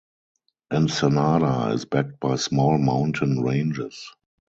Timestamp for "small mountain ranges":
2.35-4.11